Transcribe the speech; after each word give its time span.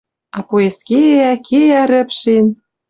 А 0.37 0.39
поезд 0.49 0.81
кеӓ, 0.89 1.31
кеӓ 1.47 1.81
рӹпшен 1.89 2.45